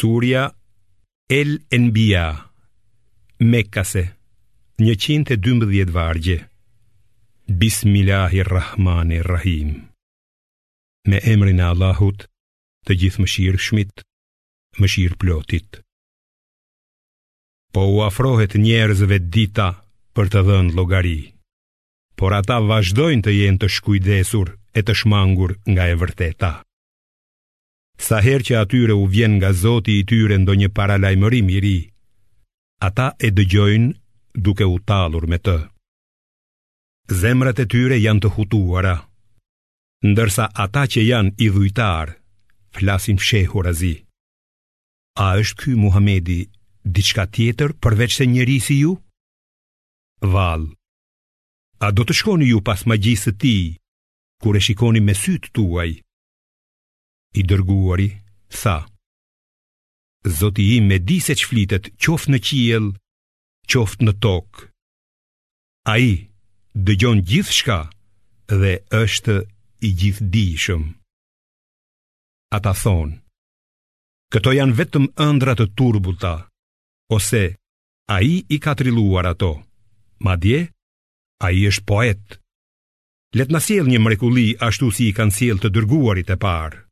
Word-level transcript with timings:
Surja 0.00 0.42
El 1.28 1.50
Enbia 1.78 2.52
Mekase 3.40 4.02
112 4.76 5.84
vargje 5.92 6.36
Bismillahirrahmanirrahim 7.62 9.70
Me 11.10 11.18
emrin 11.34 11.58
e 11.58 11.62
Allahut 11.72 12.20
të 12.86 12.92
gjithë 13.00 13.20
mëshirë 13.24 13.60
shmit, 13.66 13.94
mëshirë 14.78 15.18
plotit 15.24 15.68
Po 17.74 17.82
u 17.96 17.98
afrohet 18.06 18.52
njerëzve 18.62 19.18
dita 19.38 19.68
për 20.16 20.26
të 20.36 20.40
dhënë 20.50 20.74
logari 20.78 21.18
Por 22.16 22.30
ata 22.38 22.56
vazhdojnë 22.70 23.22
të 23.26 23.30
jenë 23.40 23.60
të 23.64 23.68
shkujdesur 23.80 24.48
e 24.78 24.80
të 24.86 24.92
shmangur 25.02 25.52
nga 25.74 25.82
e 25.90 25.94
vërteta 26.04 26.52
sa 27.98 28.22
her 28.22 28.40
që 28.46 28.56
atyre 28.62 28.94
u 28.94 29.04
vjen 29.10 29.36
nga 29.38 29.50
zoti 29.52 29.92
i 30.00 30.06
tyre 30.06 30.38
ndo 30.38 30.54
një 30.54 30.70
paralajmërim 30.76 31.48
i 31.56 31.58
ri, 31.64 31.78
ata 32.88 33.08
e 33.18 33.28
dëgjojnë 33.36 33.90
duke 34.44 34.64
u 34.64 34.76
talur 34.88 35.26
me 35.30 35.38
të. 35.42 35.56
Zemrat 37.20 37.58
e 37.64 37.66
tyre 37.72 37.98
janë 37.98 38.22
të 38.22 38.32
hutuara, 38.36 38.94
ndërsa 40.12 40.44
ata 40.64 40.82
që 40.92 41.00
janë 41.10 41.32
i 41.42 41.48
dhujtar 41.54 42.14
flasin 42.78 43.18
fshehur 43.18 43.66
a 43.66 43.74
A 45.18 45.28
është 45.42 45.58
ky 45.62 45.70
Muhamedi, 45.82 46.40
diçka 46.94 47.26
tjetër 47.26 47.70
përveç 47.82 48.12
se 48.18 48.24
njëri 48.26 48.58
si 48.62 48.76
ju? 48.84 48.92
Val, 50.32 50.62
a 51.84 51.86
do 51.90 52.02
të 52.04 52.12
shkoni 52.18 52.46
ju 52.52 52.62
pas 52.62 52.78
magjisë 52.86 53.30
të 53.32 53.38
ti, 53.42 53.56
kure 54.42 54.60
shikoni 54.62 55.00
me 55.00 55.14
sytë 55.14 55.48
tuaj? 55.54 55.90
I 57.36 57.42
dërguari 57.44 58.08
tha 58.52 58.78
Zoti 60.38 60.64
i 60.76 60.80
me 60.88 60.96
di 61.04 61.18
se 61.24 61.34
që 61.38 61.48
flitet 61.50 61.90
qoft 62.00 62.28
në 62.32 62.38
qiel, 62.46 62.86
qoft 63.70 64.00
në 64.02 64.14
tok 64.24 64.62
A 65.92 65.98
i 66.00 66.10
dëgjon 66.74 67.20
gjithë 67.28 67.56
shka 67.58 67.78
dhe 68.60 68.72
është 69.04 69.36
i 69.88 69.92
gjithë 70.00 70.30
dishëm 70.32 70.88
Ata 72.58 72.72
thonë 72.82 73.20
Këto 74.32 74.52
janë 74.56 74.76
vetëm 74.80 75.10
ëndrat 75.28 75.60
të 75.60 75.66
turbulta 75.78 76.32
Ose 77.16 77.42
a 78.08 78.18
i 78.24 78.32
i 78.48 78.56
ka 78.64 78.72
triluar 78.76 79.28
ato 79.28 79.52
Ma 80.24 80.34
dje, 80.40 80.62
a 81.44 81.52
i 81.54 81.66
është 81.68 81.84
poet 81.90 82.40
Letë 83.36 83.52
në 83.52 83.60
siel 83.68 83.88
një 83.92 84.00
mrekuli 84.00 84.48
ashtu 84.68 84.88
si 84.96 85.10
i 85.12 85.16
kanë 85.18 85.36
siel 85.36 85.58
të 85.60 85.68
dërguarit 85.76 86.32
e 86.32 86.36
parë 86.44 86.86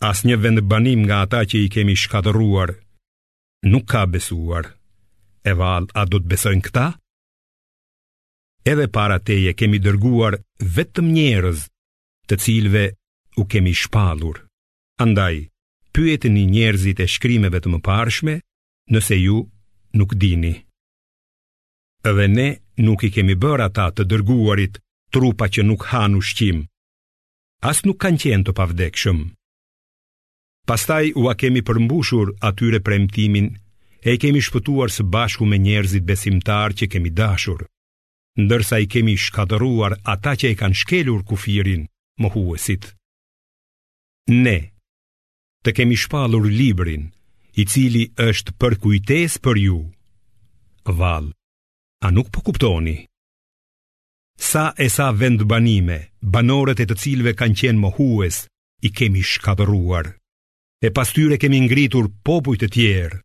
As 0.00 0.22
një 0.24 0.36
vend 0.40 0.60
banim 0.64 1.02
nga 1.04 1.16
ata 1.26 1.42
që 1.44 1.56
i 1.64 1.72
kemi 1.72 1.94
shkatëruar 2.02 2.70
Nuk 3.68 3.84
ka 3.90 4.06
besuar 4.08 4.64
E 5.44 5.52
val, 5.60 5.84
a 6.00 6.02
do 6.08 6.16
të 6.22 6.30
besojnë 6.30 6.62
këta? 6.64 6.84
Edhe 8.70 8.86
para 8.96 9.18
teje 9.28 9.52
kemi 9.60 9.80
dërguar 9.86 10.38
vetëm 10.76 11.10
njerëz 11.16 11.66
Të 12.30 12.38
cilve 12.46 12.84
u 13.36 13.44
kemi 13.52 13.74
shpalur 13.82 14.40
Andaj, 15.04 15.42
pyet 15.92 16.24
një 16.32 16.44
njerëzit 16.54 17.02
e 17.04 17.06
shkrimeve 17.16 17.60
të 17.60 17.72
më 17.74 17.80
parshme 17.90 18.38
Nëse 18.96 19.18
ju 19.20 19.42
nuk 20.00 20.14
dini 20.22 20.54
Edhe 22.08 22.26
ne 22.38 22.46
nuk 22.88 23.04
i 23.04 23.10
kemi 23.18 23.36
bërë 23.44 23.68
ata 23.68 23.90
të 23.92 24.08
dërguarit 24.14 24.80
Trupa 25.12 25.50
që 25.52 25.66
nuk 25.68 25.84
hanu 25.92 26.24
shqim 26.30 26.64
As 27.70 27.84
nuk 27.84 28.00
kanë 28.00 28.22
qenë 28.24 28.48
të 28.48 28.56
pavdekshëm 28.62 29.20
Pastaj 30.70 31.08
u 31.18 31.22
a 31.28 31.32
kemi 31.34 31.64
përmbushur 31.66 32.28
atyre 32.48 32.78
premtimin, 32.86 33.46
e 34.10 34.12
kemi 34.22 34.38
shpëtuar 34.38 34.92
së 34.96 35.02
bashku 35.10 35.42
me 35.50 35.56
njerëzit 35.58 36.04
besimtar 36.06 36.70
që 36.78 36.86
kemi 36.92 37.10
dashur, 37.10 37.64
ndërsa 38.38 38.78
i 38.84 38.86
kemi 38.92 39.16
shkadëruar 39.18 39.96
ata 40.14 40.32
që 40.40 40.52
i 40.54 40.58
kanë 40.60 40.78
shkelur 40.80 41.24
kufirin, 41.28 41.88
më 42.20 42.28
huësit. 42.36 42.86
Ne, 44.44 44.58
të 45.66 45.74
kemi 45.80 45.96
shpalur 46.04 46.46
librin, 46.46 47.10
i 47.60 47.66
cili 47.72 48.04
është 48.28 48.54
për 48.60 48.78
kujtes 48.84 49.40
për 49.42 49.56
ju. 49.66 49.80
Val, 51.00 51.32
a 51.98 52.08
nuk 52.14 52.30
po 52.30 52.46
kuptoni? 52.46 52.96
Sa 54.50 54.70
e 54.78 54.86
sa 54.88 55.10
vend 55.18 55.42
banime, 55.50 55.98
banorët 56.22 56.84
e 56.86 56.86
të 56.86 57.00
cilve 57.02 57.34
kanë 57.42 57.58
qenë 57.60 57.82
më 57.82 57.90
huës, 57.98 58.44
i 58.86 58.94
kemi 58.98 59.26
shkadëruar 59.34 60.14
e 60.80 60.88
pas 60.96 61.08
tyre 61.14 61.36
kemi 61.42 61.60
ngritur 61.66 62.08
popujt 62.24 62.60
të 62.64 62.68
tjerë. 62.74 63.18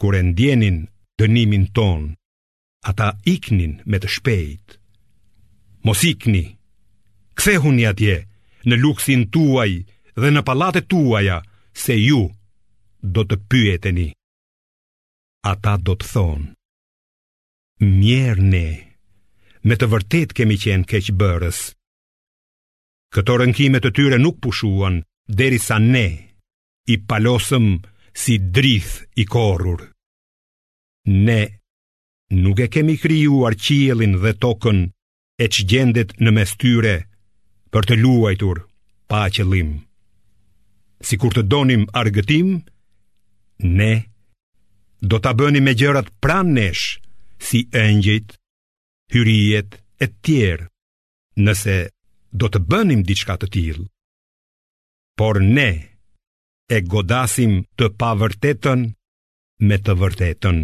Kur 0.00 0.12
e 0.18 0.22
ndjenin 0.28 0.78
dënimin 1.18 1.64
ton, 1.76 2.02
ata 2.90 3.08
iknin 3.34 3.72
me 3.88 3.96
të 4.00 4.08
shpejt. 4.18 4.66
Mos 5.88 6.00
ikni, 6.10 6.44
kse 7.38 7.54
huni 7.64 7.84
atje, 7.90 8.16
në 8.68 8.74
luksin 8.82 9.22
tuaj 9.34 9.72
dhe 10.20 10.28
në 10.32 10.40
palate 10.48 10.80
tuaja, 10.90 11.38
se 11.82 11.94
ju 12.06 12.22
do 13.14 13.22
të 13.28 13.36
pyeteni. 13.50 14.08
Ata 15.52 15.72
do 15.86 15.94
të 15.96 16.06
thonë, 16.14 16.46
mjerë 17.98 18.44
ne, 18.54 18.68
me 19.66 19.74
të 19.78 19.86
vërtet 19.92 20.36
kemi 20.36 20.56
qenë 20.64 20.88
keqë 20.90 21.16
bërës. 21.20 21.58
Këto 23.16 23.32
rënkimet 23.40 23.82
të 23.86 23.90
tyre 23.96 24.18
nuk 24.20 24.36
pushuan, 24.44 25.00
deri 25.28 25.58
sa 25.58 25.78
ne 25.78 26.08
i 26.86 26.96
palosëm 27.02 27.66
si 28.12 28.36
drith 28.50 29.04
i 29.14 29.24
korur. 29.26 29.82
Ne 31.10 31.40
nuk 32.30 32.60
e 32.62 32.68
kemi 32.70 32.94
krijuar 33.02 33.52
arqielin 33.54 34.14
dhe 34.22 34.32
tokën 34.42 34.80
e 35.42 35.44
që 35.52 35.60
gjendet 35.70 36.14
në 36.22 36.30
mes 36.36 36.50
tyre 36.62 36.94
për 37.72 37.82
të 37.86 37.94
luajtur 38.02 38.62
pa 39.10 39.26
qëllim. 39.34 39.74
Si 41.06 41.18
kur 41.20 41.34
të 41.34 41.42
donim 41.50 41.84
argëtim, 41.92 42.62
ne 43.76 43.92
do 45.10 45.18
të 45.20 45.34
bëni 45.38 45.60
me 45.62 45.74
gjërat 45.78 46.08
pran 46.22 46.54
nesh 46.56 46.98
si 47.46 47.66
ëngjit, 47.82 48.32
hyrijet 49.12 49.74
e 50.02 50.06
tjerë, 50.22 50.70
nëse 51.42 51.76
do 52.32 52.46
të 52.48 52.62
bënim 52.70 53.02
diçka 53.06 53.36
të 53.42 53.50
tillë 53.54 53.86
por 55.16 55.40
ne 55.40 55.70
e 56.68 56.78
godasim 56.92 57.58
të 57.80 57.88
pavërtetën 58.00 58.80
me 59.68 59.76
të 59.84 59.94
vërtetën, 60.00 60.58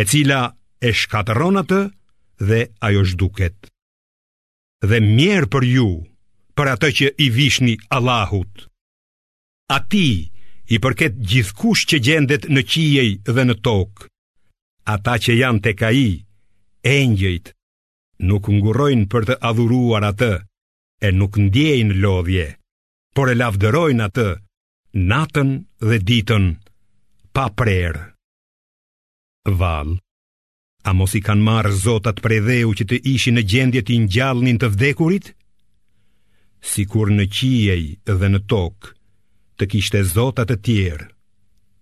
e 0.00 0.04
cila 0.12 0.40
e 0.84 0.90
shkatëron 1.00 1.60
atë 1.62 1.80
dhe 2.48 2.58
ajo 2.88 3.04
zhduket. 3.12 3.56
Dhe 4.90 5.00
mjerë 5.04 5.48
për 5.54 5.64
ju, 5.70 5.88
për 6.56 6.70
atë 6.74 6.90
që 6.98 7.06
i 7.26 7.30
vishni 7.36 7.74
Allahut. 7.96 8.66
A 9.74 9.78
ti 9.90 10.08
i 10.74 10.80
përket 10.84 11.16
gjithkush 11.32 11.86
që 11.90 12.02
gjendet 12.06 12.48
në 12.52 12.62
qijej 12.70 13.10
dhe 13.34 13.44
në 13.48 13.56
tokë, 13.66 14.06
ata 14.94 15.14
që 15.24 15.40
janë 15.40 15.64
të 15.64 15.72
kaji, 15.80 16.10
engjëjt, 16.96 17.52
nuk 18.28 18.52
ngurojnë 18.58 19.08
për 19.12 19.22
të 19.32 19.40
adhuruar 19.50 20.04
atë, 20.12 20.32
e 21.00 21.08
nuk 21.20 21.38
ndjejnë 21.48 22.00
lodhje 22.04 22.48
por 23.16 23.26
e 23.30 23.34
lavdërojnë 23.34 24.04
atë 24.06 24.26
natën 25.10 25.50
dhe 25.88 25.96
ditën 26.08 26.44
pa 27.34 27.46
prerë. 27.58 28.04
Val, 29.60 29.96
a 30.84 30.90
mos 30.94 31.16
i 31.18 31.22
kanë 31.26 31.46
marë 31.46 31.72
zotat 31.84 32.20
prej 32.24 32.40
dheu 32.46 32.70
që 32.78 32.84
të 32.88 33.00
ishi 33.14 33.32
në 33.34 33.44
gjendje 33.52 33.82
të 33.86 33.96
ingjallnin 33.96 34.60
të 34.60 34.70
vdekurit? 34.74 35.32
Si 36.70 36.84
kur 36.92 37.10
në 37.14 37.26
qiej 37.34 37.84
dhe 38.20 38.30
në 38.30 38.40
tokë 38.52 38.94
të 39.60 39.68
kishte 39.72 40.00
zotat 40.14 40.48
të 40.52 40.56
tjerë, 40.66 41.08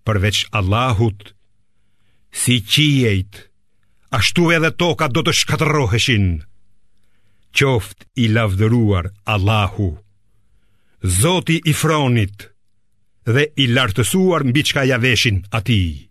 përveç 0.07 0.45
Allahut, 0.59 1.21
si 2.35 2.57
qiejt, 2.73 3.45
ashtu 4.17 4.49
edhe 4.57 4.73
tokat 4.81 5.13
do 5.15 5.23
të 5.23 5.37
shkatëroheshin, 5.43 6.27
qoft 7.59 8.09
i 8.19 8.27
lavdëruar 8.35 9.13
Allahu. 9.35 9.93
Zoti 11.03 11.61
i 11.65 11.73
fronit 11.73 12.43
dhe 13.29 13.45
i 13.63 13.69
lartësuar 13.71 14.43
mbi 14.47 14.63
çka 14.67 14.83
ja 14.89 14.97
veshin 14.99 15.45
atij. 15.55 16.09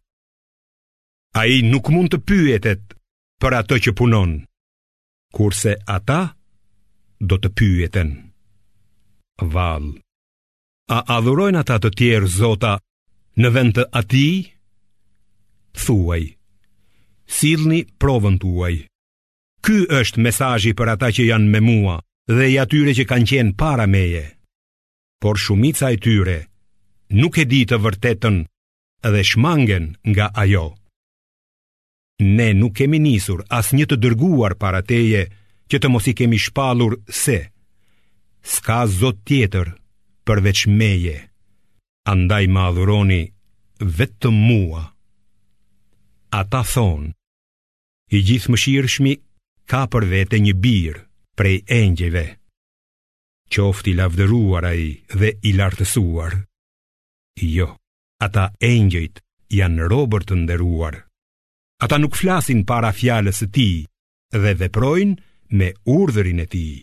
Ai 1.35 1.59
nuk 1.67 1.89
mund 1.91 2.09
të 2.13 2.19
pyetet 2.23 2.93
për 3.41 3.55
ato 3.59 3.75
që 3.83 3.91
punon, 3.99 4.37
kurse 5.35 5.73
ata 5.85 6.37
do 7.19 7.35
të 7.35 7.49
pyeten. 7.59 8.11
Vall, 9.43 9.89
a 10.87 11.03
adhurojnë 11.17 11.59
ata 11.65 11.81
të 11.83 11.91
tjerë 11.99 12.31
zota 12.37 12.77
në 13.41 13.47
vend 13.53 13.75
të 13.75 13.83
atij? 13.91 14.39
Thuaj, 15.83 16.23
sillni 17.27 17.83
provën 17.99 18.39
tuaj. 18.39 18.75
Ky 19.67 19.77
është 19.99 20.23
mesazhi 20.23 20.71
për 20.79 20.95
ata 20.95 21.11
që 21.11 21.27
janë 21.33 21.51
me 21.53 21.61
mua 21.71 21.99
dhe 22.31 22.47
i 22.55 22.59
atyre 22.63 22.95
që 22.95 23.05
kanë 23.11 23.29
qenë 23.35 23.55
para 23.59 23.83
meje 23.85 24.25
por 25.19 25.35
shumica 25.43 25.87
e 25.91 25.97
tyre 26.03 26.37
nuk 27.17 27.33
e 27.41 27.45
di 27.51 27.61
të 27.69 27.77
vërtetën 27.85 28.35
dhe 29.13 29.21
shmangen 29.25 29.85
nga 30.11 30.27
ajo. 30.43 30.67
Ne 32.35 32.47
nuk 32.59 32.75
kemi 32.77 32.99
nisur 33.05 33.41
as 33.57 33.71
një 33.73 33.85
të 33.89 33.95
dërguar 34.03 34.53
para 34.61 34.81
teje 34.91 35.21
që 35.69 35.77
të 35.79 35.87
mos 35.93 36.05
i 36.11 36.13
kemi 36.19 36.37
shpalur 36.45 36.93
se 37.23 37.37
Ska 38.53 38.77
zot 38.99 39.17
tjetër 39.27 39.67
përveç 40.25 40.59
meje 40.79 41.17
Andaj 42.13 42.45
ma 42.53 42.63
adhuroni 42.69 43.23
vetëm 43.97 44.35
mua 44.47 44.83
Ata 46.39 46.61
thonë 46.73 47.09
I 48.17 48.17
gjithë 48.27 48.49
më 48.53 48.57
shirëshmi 48.63 49.13
ka 49.69 49.81
për 49.91 50.03
vete 50.13 50.37
një 50.45 50.53
birë 50.63 51.01
prej 51.37 51.57
engjeve 51.81 52.25
qofti 53.51 53.93
lavdëruar 53.95 54.65
ai 54.65 55.01
dhe 55.19 55.29
i 55.49 55.53
lartësuar. 55.57 56.33
Jo, 57.39 57.67
ata 58.19 58.49
engjëjt 58.63 59.21
janë 59.53 59.87
robër 59.91 60.25
të 60.27 60.35
nderuar. 60.43 60.97
Ata 61.85 61.99
nuk 62.01 62.17
flasin 62.17 62.63
para 62.65 62.89
fjalës 62.95 63.43
të 63.43 63.47
tij 63.55 63.75
dhe 64.43 64.53
veprojnë 64.63 65.55
me 65.57 65.69
urdhërin 65.93 66.43
e 66.43 66.47
tij. 66.51 66.73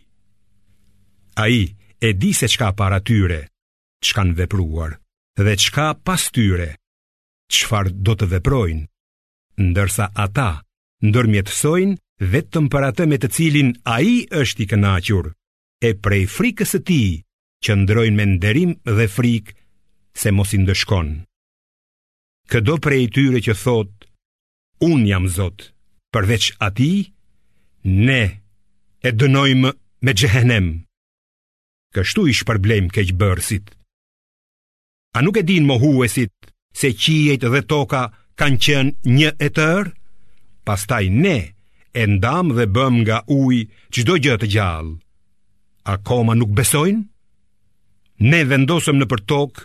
Ai 1.43 1.75
e 2.07 2.13
di 2.15 2.31
se 2.33 2.47
çka 2.49 2.69
para 2.79 3.01
tyre, 3.03 3.41
çka 4.05 4.21
kanë 4.23 4.37
vepruar 4.41 4.93
dhe 5.39 5.55
çka 5.63 5.89
pas 6.05 6.23
tyre, 6.35 6.71
çfarë 7.53 7.93
do 8.07 8.15
të 8.17 8.27
veprojnë, 8.37 8.87
ndërsa 9.61 10.07
ata 10.25 10.63
ndërmjetësojnë 11.05 11.99
vetëm 12.35 12.71
për 12.71 12.83
atë 12.91 13.05
me 13.11 13.19
të 13.19 13.29
cilin 13.37 13.71
ai 13.97 14.23
është 14.31 14.63
i 14.63 14.67
kënaqur 14.71 15.33
e 15.89 15.93
prej 16.03 16.25
frikës 16.35 16.73
e 16.79 16.81
ti, 16.89 17.03
që 17.65 17.73
ndrojnë 17.83 18.17
me 18.17 18.27
nderim 18.35 18.73
dhe 18.97 19.07
frikë, 19.13 19.55
se 20.21 20.33
mos 20.37 20.53
i 20.57 20.61
ndëshkon. 20.63 21.13
Këdo 22.53 22.79
prej 22.85 23.05
tyre 23.15 23.41
që 23.47 23.55
thot, 23.63 23.93
unë 24.85 25.09
jam 25.11 25.29
zot, 25.37 25.71
përveç 26.15 26.51
ati, 26.67 26.93
ne 28.07 28.23
e 29.09 29.13
dënojmë 29.21 29.73
me 30.05 30.13
gjehenem. 30.17 30.69
Kështu 31.95 32.25
ish 32.33 32.45
përblem 32.49 32.89
bërësit. 32.93 33.69
A 35.15 35.23
nuk 35.23 35.37
e 35.39 35.45
din 35.47 35.65
mohuesit 35.69 36.33
se 36.75 36.91
qijet 36.91 37.45
dhe 37.47 37.61
toka 37.71 38.09
kanë 38.41 38.59
qenë 38.65 38.91
një 39.15 39.31
e 39.39 39.49
tërë? 39.57 39.93
Pastaj 40.67 41.05
ne 41.23 41.37
e 41.95 42.03
ndam 42.11 42.51
dhe 42.57 42.67
bëm 42.75 42.95
nga 43.07 43.23
uj 43.31 43.59
qdo 43.95 44.15
gjëtë 44.25 44.49
gjallë 44.55 44.95
akoma 45.85 46.35
nuk 46.37 46.53
besojnë? 46.57 47.03
Ne 48.31 48.41
vendosëm 48.49 49.01
në 49.01 49.09
për 49.11 49.25
tokë 49.31 49.65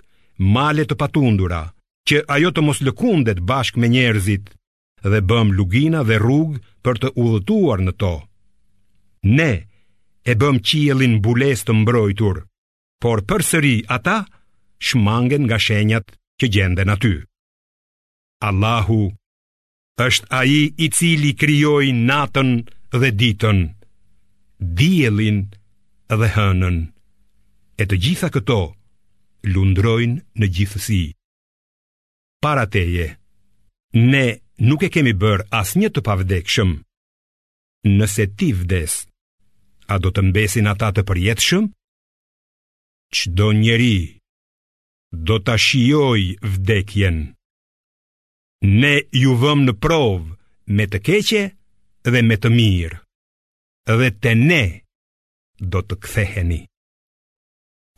male 0.53 0.85
të 0.87 0.97
patundura, 0.99 1.63
që 2.09 2.23
ajo 2.35 2.51
të 2.55 2.63
mos 2.65 2.79
lëkundet 2.87 3.41
bashk 3.49 3.77
me 3.79 3.89
njerëzit, 3.91 4.49
dhe 5.03 5.19
bëm 5.29 5.53
lugina 5.57 6.03
dhe 6.03 6.17
rrug 6.19 6.57
për 6.83 6.99
të 7.03 7.11
udhëtuar 7.21 7.83
në 7.85 7.93
to. 8.01 8.13
Ne 9.37 9.51
e 10.29 10.33
bëm 10.39 10.59
qielin 10.67 11.19
bules 11.23 11.63
të 11.63 11.75
mbrojtur, 11.81 12.43
por 13.03 13.23
për 13.29 13.43
sëri 13.49 13.75
ata 13.95 14.23
shmangen 14.83 15.47
nga 15.47 15.57
shenjat 15.59 16.15
që 16.41 16.45
gjenden 16.53 16.91
aty. 16.95 17.15
Allahu 18.43 19.01
është 19.99 20.27
aji 20.39 20.63
i 20.77 20.87
cili 20.95 21.31
kryoj 21.35 21.91
natën 22.07 22.51
dhe 22.95 23.09
ditën, 23.21 23.59
dielin 24.79 25.41
dhe 26.17 26.29
hënën 26.35 26.77
E 27.79 27.85
të 27.87 27.97
gjitha 28.03 28.29
këto 28.33 28.59
lundrojnë 29.53 30.21
në 30.39 30.47
gjithësi 30.57 31.01
Para 32.43 32.65
teje 32.73 33.05
Ne 33.99 34.25
nuk 34.69 34.83
e 34.85 34.89
kemi 34.93 35.13
bërë 35.21 35.45
as 35.59 35.75
një 35.77 35.89
të 35.93 36.03
pavdekshëm 36.07 36.71
Nëse 37.93 38.25
ti 38.37 38.49
vdes 38.61 38.97
A 39.93 39.99
do 40.03 40.11
të 40.11 40.25
mbesin 40.29 40.67
ata 40.71 40.89
të 40.95 41.05
përjetëshëm? 41.07 41.69
Qdo 43.19 43.51
njeri 43.59 43.95
Do 45.29 45.37
të 45.45 45.55
shioj 45.65 46.23
vdekjen 46.55 47.21
Ne 48.81 48.93
ju 49.21 49.37
vëmë 49.41 49.69
në 49.69 49.73
provë 49.81 50.27
me 50.77 50.85
të 50.91 50.99
keqe 51.07 51.43
dhe 52.11 52.21
me 52.27 52.35
të 52.37 52.49
mirë 52.57 52.97
dhe 53.99 54.09
të 54.21 54.31
ne 54.37 54.63
do 55.59 55.81
të 55.83 55.99
ktheheni. 56.03 56.61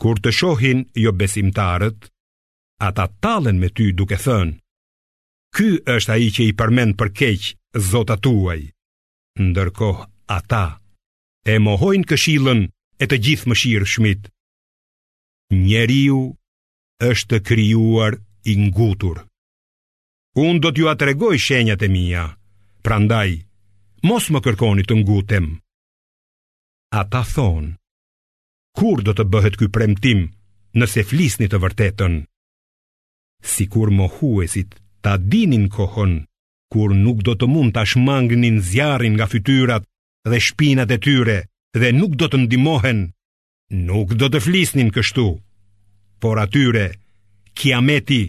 Kur 0.02 0.18
të 0.18 0.34
shohin 0.34 0.84
jo 0.98 1.12
besimtarët, 1.14 2.10
ata 2.82 3.06
talen 3.22 3.60
me 3.62 3.70
ty 3.70 3.92
duke 3.94 4.18
thënë, 4.18 4.58
Ky 5.52 5.68
është 5.84 6.12
aji 6.14 6.28
që 6.36 6.44
i 6.48 6.52
përmend 6.56 6.94
për 6.96 7.10
keq 7.20 7.46
zota 7.92 8.16
tuaj. 8.24 8.62
Ndërkoh 9.44 10.00
ata 10.32 10.80
e 11.44 11.58
mohojnë 11.60 12.08
këshilën 12.08 12.62
e 12.72 13.10
të 13.12 13.18
gjithë 13.26 13.58
shirë 13.62 13.88
shmit. 13.94 14.30
Njeriu 15.52 16.22
është 17.04 17.42
krijuar 17.44 18.16
i 18.48 18.54
ngutur. 18.64 19.20
Unë 20.40 20.64
do 20.64 20.72
t'ju 20.72 20.88
atregoj 20.88 21.36
shenjat 21.36 21.84
e 21.84 21.92
mija, 21.92 22.26
prandaj, 22.80 23.44
mos 24.08 24.32
më 24.32 24.40
kërkoni 24.48 24.88
të 24.88 25.04
ngutem. 25.04 25.52
A 26.92 27.06
ta 27.08 27.22
thonë, 27.24 27.72
kur 28.76 29.00
do 29.08 29.14
të 29.16 29.24
bëhet 29.32 29.56
ky 29.60 29.70
premtim 29.72 30.26
nëse 30.76 31.06
flisni 31.08 31.48
të 31.48 31.58
vërtetën? 31.64 32.16
Sikur 33.52 33.94
mohuesit 33.96 34.76
ta 35.04 35.14
dinin 35.16 35.70
kohën, 35.72 36.14
kur 36.72 36.92
nuk 36.92 37.22
do 37.24 37.38
të 37.40 37.48
mund 37.48 37.72
të 37.78 37.86
shmangnin 37.94 38.60
zjarin 38.70 39.16
nga 39.16 39.28
fytyrat 39.32 39.88
dhe 40.28 40.40
shpinat 40.48 40.92
e 40.92 40.98
tyre 41.06 41.38
dhe 41.80 41.92
nuk 41.96 42.18
do 42.20 42.28
të 42.30 42.42
ndimohen, 42.44 43.00
nuk 43.88 44.12
do 44.20 44.28
të 44.34 44.42
flisnin 44.44 44.92
kështu. 44.92 45.26
Por 46.22 46.42
atyre, 46.44 46.90
kiameti 47.56 48.24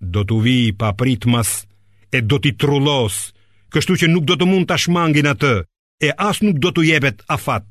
do 0.00 0.26
të 0.28 0.38
vi 0.44 0.58
pa 0.76 0.90
pritmas 0.92 1.54
e 2.12 2.20
do 2.20 2.36
t'i 2.38 2.52
trullos, 2.60 3.16
kështu 3.72 3.96
që 4.04 4.12
nuk 4.12 4.28
do 4.28 4.36
të 4.36 4.50
mund 4.52 4.68
të 4.68 4.76
shmangin 4.84 5.30
atë, 5.32 5.54
e 6.04 6.12
as 6.28 6.42
nuk 6.44 6.60
do 6.60 6.68
të 6.76 6.84
jebet 6.92 7.24
afat. 7.32 7.64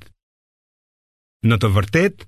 Në 1.44 1.58
të 1.60 1.70
vërtet, 1.76 2.22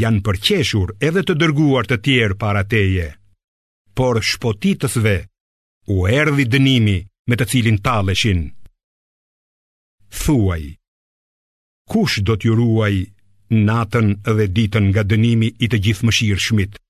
janë 0.00 0.22
përqeshur 0.24 0.94
edhe 1.04 1.20
të 1.28 1.34
dërguar 1.42 1.88
të 1.90 1.98
tjerë 2.06 2.36
para 2.40 2.62
teje, 2.64 3.08
por 3.98 4.22
shpotitësve 4.24 5.12
u 5.92 5.98
erdi 6.08 6.46
dënimi 6.54 6.94
me 7.28 7.36
të 7.36 7.48
cilin 7.50 7.76
taleshin. 7.84 8.46
Thuaj, 10.24 10.62
kush 11.92 12.22
do 12.24 12.38
t'ju 12.40 12.56
ruaj 12.62 12.94
natën 13.68 14.08
dhe 14.24 14.48
ditën 14.56 14.88
nga 14.88 15.04
dënimi 15.10 15.52
i 15.64 15.68
të 15.68 15.82
gjithë 15.86 16.14
shirë 16.18 16.44
shmit? 16.46 16.80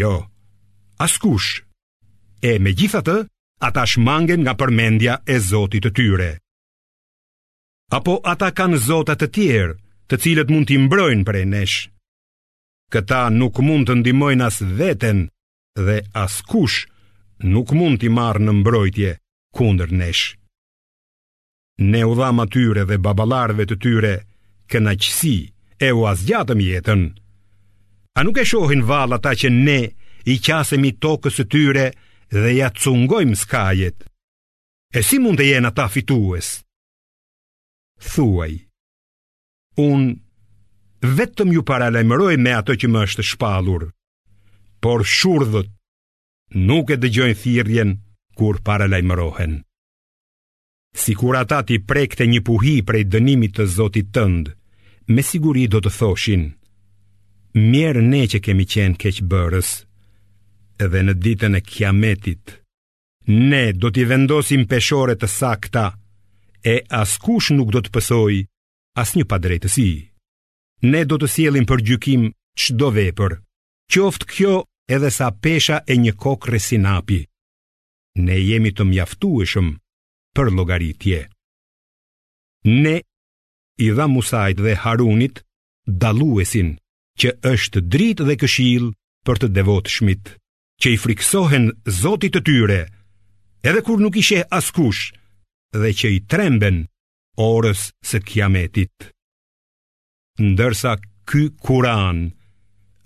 Jo, 0.00 0.14
askush. 0.96 1.60
E 2.52 2.56
me 2.58 2.72
gjitha 2.72 3.04
të, 3.06 3.18
ata 3.68 3.84
shmangen 3.86 4.46
nga 4.48 4.56
përmendja 4.60 5.20
e 5.28 5.36
Zotit 5.50 5.84
të 5.86 5.90
tyre. 5.98 6.30
Apo 7.92 8.14
ata 8.32 8.48
kanë 8.56 8.80
Zotat 8.88 9.20
të 9.20 9.28
tjerë, 9.36 9.76
të 10.12 10.18
cilët 10.20 10.50
mund 10.52 10.68
t'i 10.68 10.76
mbrojnë 10.76 11.24
prej 11.24 11.46
nesh. 11.48 11.76
Këta 12.92 13.22
nuk 13.32 13.56
mund 13.64 13.86
të 13.88 13.94
ndimojnë 14.02 14.44
as 14.44 14.58
veten 14.76 15.22
dhe 15.86 16.02
as 16.22 16.34
kush 16.50 16.82
nuk 17.52 17.72
mund 17.72 18.02
t'i 18.02 18.10
marrë 18.12 18.42
në 18.44 18.52
mbrojtje 18.58 19.12
kundër 19.56 19.94
nesh. 20.02 20.26
Ne 21.88 22.02
u 22.04 22.12
dham 22.18 22.42
atyre 22.44 22.84
dhe 22.90 22.98
babalarve 23.06 23.64
të 23.70 23.78
tyre 23.86 24.12
kënaqësi 24.70 25.36
e 25.86 25.90
u 25.96 26.04
gjatëm 26.28 26.60
jetën. 26.66 27.04
A 28.18 28.20
nuk 28.28 28.40
e 28.42 28.44
shohin 28.50 28.84
valla 28.90 29.16
ta 29.24 29.32
që 29.32 29.48
ne 29.54 29.80
i 30.32 30.34
qasemi 30.44 30.90
tokës 31.04 31.40
të 31.40 31.46
tyre 31.54 31.86
dhe 32.36 32.50
ja 32.60 32.68
cungojmë 32.82 33.40
skajet? 33.44 33.96
E 34.92 35.00
si 35.08 35.16
mund 35.24 35.40
të 35.40 35.48
jenë 35.54 35.72
ata 35.72 35.88
fitues? 35.88 36.58
Thuaj. 38.12 38.52
Unë 39.80 40.18
vetëm 41.16 41.52
ju 41.56 41.62
paralajmëroj 41.66 42.36
me 42.44 42.52
ato 42.58 42.74
që 42.76 42.88
më 42.90 43.02
është 43.08 43.24
shpalur 43.30 43.86
Por 44.84 45.04
shurdhët 45.06 45.70
nuk 46.68 46.90
e 46.92 46.96
dëgjojnë 47.00 47.38
thirjen 47.40 47.90
kur 48.36 48.60
paralajmërohen 48.66 49.54
Si 50.92 51.14
kur 51.16 51.36
ata 51.40 51.62
ti 51.64 51.78
prekte 51.88 52.26
një 52.28 52.42
puhi 52.44 52.74
prej 52.84 53.04
dënimit 53.12 53.56
të 53.56 53.64
zotit 53.76 54.12
tënd 54.14 54.52
Me 55.08 55.22
siguri 55.24 55.64
do 55.72 55.80
të 55.82 55.90
thoshin 55.96 56.44
Mjerë 57.56 58.02
ne 58.10 58.22
që 58.32 58.42
kemi 58.44 58.68
qenë 58.72 59.00
keqëbërës 59.00 59.70
Edhe 60.84 61.00
në 61.06 61.16
ditën 61.24 61.56
e 61.58 61.64
kiametit 61.64 62.58
Ne 63.32 63.62
do 63.72 63.88
t'i 63.92 64.04
vendosim 64.12 64.66
peshore 64.68 65.16
të 65.16 65.28
sakta 65.38 65.88
E 66.62 66.82
askush 67.02 67.50
nuk 67.56 67.68
do 67.74 67.80
të 67.82 67.90
pësojë, 67.96 68.40
As 68.94 69.14
një 69.16 69.24
padrejtësi, 69.28 69.88
ne 70.92 71.00
do 71.08 71.16
të 71.20 71.28
sielin 71.34 71.64
për 71.70 71.82
gjykim 71.88 72.24
qdo 72.62 72.88
vepër, 72.92 73.38
qoftë 73.94 74.26
kjo 74.32 74.54
edhe 74.92 75.10
sa 75.16 75.30
pesha 75.44 75.78
e 75.92 75.96
një 75.96 76.12
kokrre 76.20 76.60
sinapi. 76.60 77.22
Ne 78.20 78.36
jemi 78.36 78.72
të 78.76 78.84
mjaftueshëm 78.90 79.70
për 80.36 80.50
logaritje. 80.58 81.22
Ne 82.68 82.96
i 83.80 83.88
dha 83.96 84.06
Musajt 84.12 84.60
dhe 84.60 84.76
Harunit 84.84 85.40
daluesin 86.02 86.74
që 87.18 87.32
është 87.54 87.82
drit 87.94 88.20
dhe 88.28 88.36
këshil 88.44 88.90
për 89.26 89.40
të 89.40 89.52
devotshmit 89.56 90.20
shmit, 90.20 90.24
që 90.84 90.92
i 90.92 91.00
friksohen 91.04 91.72
zotit 92.02 92.36
të 92.36 92.44
tyre 92.50 92.80
edhe 93.70 93.82
kur 93.86 94.00
nuk 94.04 94.20
ishe 94.20 94.44
askush 94.60 95.02
dhe 95.80 95.90
që 96.00 96.08
i 96.12 96.20
tremben 96.32 96.84
orës 97.40 97.90
së 98.04 98.20
kiametit. 98.24 99.12
Ndërsa 100.40 100.96
ky 101.28 101.48
Kur'an 101.64 102.32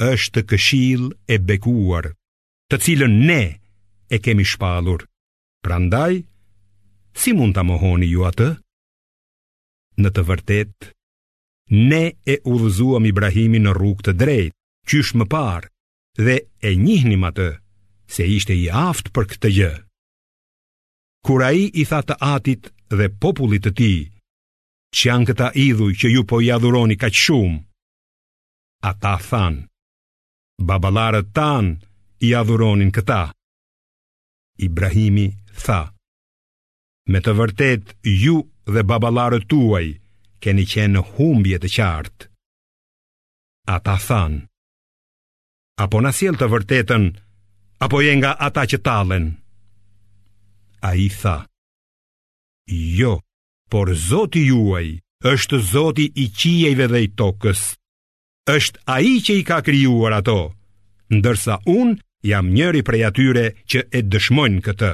është 0.02 0.42
këshill 0.50 1.04
e 1.30 1.36
bekuar, 1.46 2.08
të 2.72 2.76
cilën 2.82 3.14
ne 3.26 3.42
e 4.10 4.18
kemi 4.20 4.44
shpallur. 4.44 5.04
Prandaj, 5.64 6.24
si 7.16 7.32
mund 7.34 7.54
ta 7.54 7.62
mohoni 7.62 8.06
ju 8.10 8.24
atë? 8.28 8.50
Në 9.96 10.08
të 10.12 10.22
vërtetë, 10.28 10.90
ne 11.90 12.02
e 12.26 12.36
udhëzuam 12.46 13.06
Ibrahimin 13.08 13.66
në 13.66 13.74
rrugë 13.76 14.04
të 14.06 14.12
drejtë, 14.22 14.56
qysh 14.90 15.14
më 15.16 15.24
parë, 15.32 15.70
dhe 16.24 16.36
e 16.66 16.74
njihnim 16.76 17.24
atë 17.30 17.48
se 18.14 18.26
ishte 18.36 18.54
i 18.54 18.66
aftë 18.70 19.10
për 19.14 19.24
këtë 19.32 19.52
gjë. 19.56 19.72
Kur 21.26 21.42
ai 21.42 21.66
i 21.66 21.82
tha 21.90 22.02
të 22.06 22.18
Atit 22.34 22.68
dhe 22.92 23.08
popullit 23.22 23.64
të 23.66 23.72
tij, 23.78 24.02
që 24.94 25.02
janë 25.10 25.26
këta 25.30 25.48
idhuj 25.58 25.92
që 26.02 26.10
ju 26.14 26.22
po 26.28 26.40
i 26.42 26.50
adhuroni 26.52 26.96
ka 26.98 27.08
që 27.10 27.20
shumë. 27.26 27.58
Ata 28.86 29.16
than, 29.28 29.66
babalarët 30.62 31.30
tan 31.34 31.76
i 32.22 32.34
adhuronin 32.38 32.92
këta. 32.94 33.32
Ibrahimi 34.62 35.26
tha, 35.64 35.80
me 37.12 37.18
të 37.20 37.32
vërtet 37.38 37.94
ju 38.22 38.36
dhe 38.72 38.82
babalarët 38.88 39.48
tuaj 39.50 39.86
keni 40.42 40.64
qenë 40.72 40.92
në 40.96 41.02
humbje 41.16 41.58
të 41.60 41.68
qartë. 41.76 42.28
Ata 43.76 43.96
than, 44.06 44.42
apo 45.82 46.00
nësjel 46.04 46.38
të 46.38 46.46
vërtetën, 46.52 47.04
apo 47.84 48.00
jenga 48.04 48.36
ata 48.48 48.64
që 48.70 48.78
talen. 48.86 49.26
A 50.88 50.92
i 50.94 51.08
tha, 51.20 51.38
jo, 52.70 53.16
jo, 53.16 53.16
por 53.72 53.88
Zoti 54.08 54.44
juaj 54.52 54.86
është 55.32 55.58
Zoti 55.72 56.06
i 56.14 56.26
qijeve 56.38 56.86
dhe 56.92 57.00
i 57.06 57.10
tokës. 57.20 57.60
është 58.56 58.76
a 58.86 58.96
i 59.10 59.14
që 59.26 59.32
i 59.40 59.42
ka 59.48 59.56
kryuar 59.66 60.12
ato, 60.20 60.40
ndërsa 61.16 61.54
unë 61.78 61.98
jam 62.30 62.46
njëri 62.56 62.82
prej 62.88 63.02
atyre 63.08 63.46
që 63.70 63.78
e 63.96 64.00
dëshmojnë 64.12 64.60
këtë. 64.66 64.92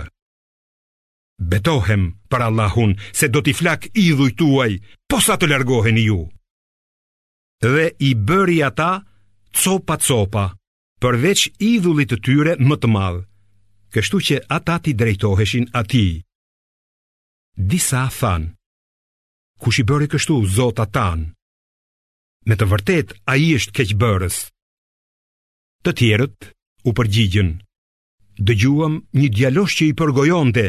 Betohem 1.51 2.03
për 2.33 2.41
Allahun 2.49 2.93
se 3.19 3.27
do 3.35 3.41
t'i 3.45 3.53
flak 3.61 3.83
idhuj 4.05 4.31
tuaj, 4.41 4.73
po 5.09 5.17
sa 5.27 5.35
të 5.37 5.47
lërgohen 5.53 5.99
ju. 6.07 6.21
Dhe 7.73 7.87
i 7.99 8.11
bëri 8.27 8.59
ata 8.69 8.93
copa 9.61 9.97
copa, 10.09 10.47
përveç 11.03 11.41
idhullit 11.71 12.09
të 12.13 12.19
tyre 12.25 12.53
më 12.69 12.77
të 12.81 12.89
madhë, 12.97 13.23
kështu 13.95 14.17
që 14.27 14.37
ata 14.57 14.77
ti 14.85 14.93
drejtoheshin 15.01 15.67
ati. 15.81 16.07
Disa 17.71 18.03
thanë, 18.21 18.49
kush 19.63 19.79
i 19.83 19.85
bëri 19.87 20.09
kështu 20.11 20.41
Zota 20.59 20.85
tan? 20.97 21.29
Me 22.49 22.55
të 22.59 22.67
vërtet, 22.73 23.09
a 23.31 23.37
i 23.39 23.53
është 23.57 23.75
keqëbërës. 23.79 24.37
Të 25.87 25.91
tjerët, 25.99 26.37
u 26.91 26.91
përgjigjën, 26.99 27.51
dëgjuam 28.49 28.95
një 29.19 29.29
djalosh 29.37 29.77
që 29.79 29.85
i 29.91 29.95
përgojonte, 30.01 30.67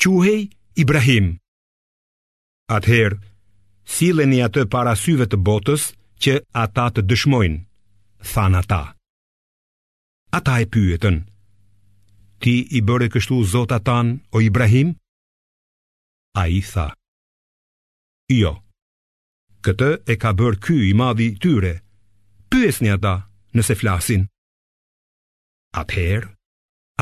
quhej 0.00 0.40
Ibrahim. 0.82 1.30
Atëherë, 2.76 3.18
sileni 3.94 4.42
atë 4.44 4.68
para 4.72 4.92
syve 5.04 5.24
të 5.28 5.40
botës 5.48 5.88
që 6.22 6.36
ata 6.64 6.86
të 6.94 7.06
dëshmojnë, 7.10 7.58
than 8.34 8.54
ata. 8.60 8.82
Ata 10.38 10.54
e 10.62 10.68
pyetën, 10.74 11.16
ti 12.44 12.54
i 12.78 12.84
bëre 12.88 13.08
kështu 13.12 13.40
zota 13.56 13.80
tanë 13.88 14.18
o 14.36 14.44
Ibrahim? 14.48 14.92
A 16.36 16.44
i 16.56 16.60
tha, 16.70 16.88
Jo. 18.30 18.60
Këtë 19.66 19.88
e 20.06 20.14
ka 20.22 20.30
bërë 20.38 20.58
ky 20.62 20.74
i 20.88 20.90
madhi 20.96 21.26
tyre. 21.42 21.72
Pyesni 22.50 22.90
ata 22.94 23.14
nëse 23.58 23.74
flasin. 23.80 24.22
Atëherë, 25.82 26.28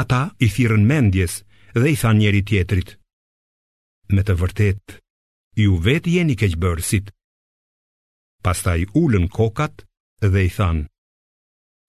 ata 0.03 0.21
i 0.41 0.49
thirrën 0.55 0.85
mendjes 0.89 1.35
dhe 1.77 1.93
i 1.93 1.97
than 2.01 2.19
njëri 2.21 2.43
tjetrit: 2.49 2.95
Me 4.15 4.25
të 4.25 4.35
vërtet, 4.41 4.97
ju 5.61 5.77
vet 5.87 6.09
jeni 6.15 6.37
keqbërësit. 6.41 7.13
Pastaj 8.45 8.89
ulën 9.03 9.29
kokat 9.37 9.85
dhe 10.33 10.41
i 10.49 10.53
than: 10.59 10.79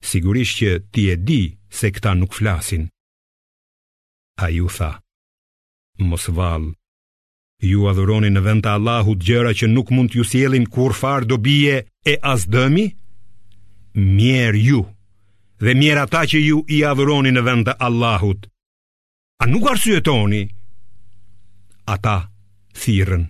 Sigurisht 0.09 0.59
që 0.59 0.71
ti 0.93 1.07
e 1.13 1.15
di 1.27 1.41
se 1.79 1.93
këta 1.95 2.11
nuk 2.19 2.35
flasin. 2.39 2.89
A 4.43 4.51
ju 4.57 4.67
tha: 4.77 4.91
Mos 6.09 6.25
vallë, 6.37 6.75
Ju 7.59 7.83
adhuroni 7.91 8.29
në 8.31 8.39
vend 8.45 8.63
të 8.63 8.71
Allahut 8.77 9.23
gjëra 9.27 9.51
që 9.51 9.67
nuk 9.67 9.89
mund 9.91 10.09
t'ju 10.13 10.23
sjellin 10.23 10.63
kur 10.71 10.93
far 10.95 11.25
dobije 11.27 11.81
e 12.05 12.13
as 12.23 12.45
dëmi? 12.47 12.85
Mier 13.99 14.55
ju 14.55 14.85
dhe 15.59 15.73
mier 15.75 15.99
ata 15.99 16.21
që 16.31 16.39
ju 16.39 16.61
i 16.71 16.85
adhuroni 16.87 17.33
në 17.35 17.43
vend 17.43 17.67
të 17.67 17.73
Allahut. 17.87 18.47
A 19.43 19.47
nuk 19.51 19.67
arsyetoni? 19.67 20.39
Ata 21.85 22.31
thirrën. 22.79 23.27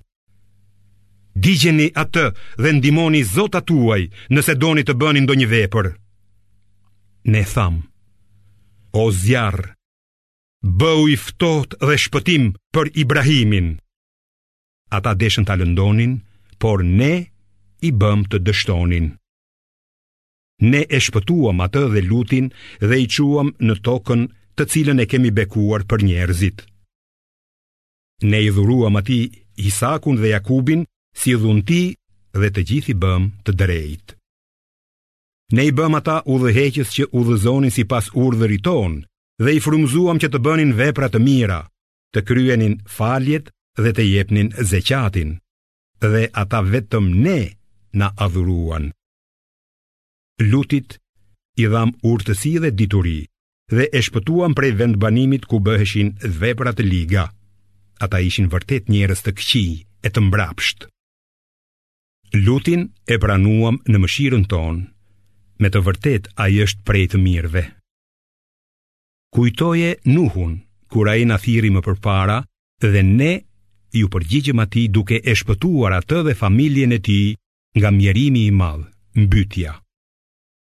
Digjeni 1.34 1.90
atë 1.98 2.26
dhe 2.62 2.70
ndimoni 2.78 3.24
Zotat 3.26 3.66
tuaj 3.66 4.04
nëse 4.30 4.54
doni 4.62 4.86
të 4.86 4.94
bëni 5.00 5.26
ndonjë 5.26 5.50
vepër. 5.56 5.88
Ne 7.34 7.42
tham, 7.54 7.82
o 8.94 9.10
zjarë, 9.24 9.74
bëu 10.78 11.08
i 11.14 11.18
ftoht 11.26 11.80
dhe 11.82 11.96
shpëtim 12.06 12.54
për 12.76 12.94
Ibrahimin 12.94 13.78
ata 14.98 15.12
deshën 15.22 15.46
ta 15.48 15.54
lëndonin, 15.60 16.14
por 16.62 16.78
ne 17.00 17.14
i 17.88 17.90
bëm 18.02 18.20
të 18.30 18.38
dështonin. 18.46 19.08
Ne 20.70 20.82
e 20.84 21.00
shpëtuam 21.06 21.58
atë 21.66 21.84
dhe 21.94 22.02
lutin 22.10 22.46
dhe 22.90 22.96
i 23.06 23.08
quam 23.14 23.48
në 23.68 23.74
tokën 23.88 24.22
të 24.58 24.64
cilën 24.72 25.02
e 25.04 25.06
kemi 25.12 25.32
bekuar 25.38 25.82
për 25.90 26.00
njerëzit. 26.08 26.58
Ne 28.30 28.38
i 28.46 28.50
dhuruam 28.56 28.96
ati 29.02 29.20
Isakun 29.68 30.16
dhe 30.20 30.30
Jakubin 30.36 30.82
si 31.20 31.32
dhunti 31.40 31.82
dhe 32.42 32.48
të 32.54 32.62
gjithi 32.68 32.94
bëm 33.04 33.24
të 33.46 33.52
drejt. 33.62 34.08
Ne 35.56 35.64
i 35.70 35.72
bëm 35.78 35.94
ata 36.00 36.18
u 36.32 36.36
dhe 36.42 36.52
heqës 36.58 36.90
që 36.96 37.04
u 37.18 37.24
dhe 37.28 37.36
zonin 37.46 37.72
si 37.76 37.84
pas 37.92 38.06
urdhëri 38.24 38.60
dhe 38.66 39.06
dhe 39.44 39.52
i 39.58 39.64
frumzuam 39.66 40.18
që 40.20 40.28
të 40.32 40.40
bënin 40.46 40.72
vepra 40.80 41.08
të 41.10 41.20
mira, 41.28 41.60
të 42.14 42.20
kryenin 42.28 42.74
faljet 42.98 43.46
dhe 43.84 43.92
të 43.96 44.06
jepnin 44.08 44.50
zeqatin, 44.72 45.36
dhe 46.04 46.24
ata 46.42 46.60
vetëm 46.74 47.06
ne 47.26 47.40
na 48.00 48.10
adhuruan. 48.26 48.90
Lutit, 50.52 50.98
i 51.62 51.66
dham 51.72 51.92
urtësi 52.12 52.54
dhe 52.64 52.72
dituri, 52.80 53.20
dhe 53.74 53.86
e 53.88 54.00
shpëtuam 54.06 54.56
prej 54.58 54.74
vendbanimit 54.82 55.48
ku 55.50 55.60
bëheshin 55.66 56.14
dheprat 56.40 56.80
liga. 56.92 57.26
Ata 58.04 58.22
ishin 58.24 58.48
vërtet 58.54 58.88
njerëz 58.94 59.22
të 59.24 59.32
këqi 59.38 59.66
e 60.06 60.10
të 60.12 60.22
mbrapsht. 60.28 60.88
Lutin 62.46 62.84
e 63.12 63.16
pranuam 63.20 63.82
në 63.92 63.98
mëshirën 64.00 64.46
ton, 64.52 64.78
me 65.60 65.68
të 65.72 65.80
vërtet 65.88 66.30
a 66.40 66.46
është 66.64 66.86
prej 66.88 67.06
të 67.12 67.18
mirëve. 67.26 67.64
Kujtoje 69.36 69.90
nuhun, 70.16 70.54
kura 70.90 71.18
e 71.20 71.26
në 71.28 71.38
thiri 71.44 71.70
më 71.74 71.82
përpara, 71.86 72.40
dhe 72.80 73.02
ne 73.04 73.34
ju 73.98 74.08
përgjigjëm 74.14 74.62
ati 74.66 74.84
duke 74.94 75.18
e 75.24 75.34
shpëtuar 75.40 75.96
atë 76.00 76.20
dhe 76.28 76.36
familjen 76.38 76.94
e 76.98 77.00
ti 77.06 77.22
nga 77.78 77.92
mjerimi 77.96 78.44
i 78.48 78.52
madhë, 78.60 78.86
mbytja. 79.24 79.74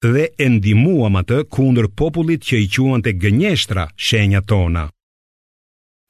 Dhe 0.01 0.25
e 0.43 0.47
ndimuam 0.55 1.19
atë 1.21 1.43
kundër 1.53 1.91
popullit 1.97 2.41
që 2.47 2.55
i 2.65 2.67
quen 2.73 3.03
të 3.05 3.11
gënjeshtra 3.21 3.83
shenja 4.05 4.41
tona. 4.49 4.87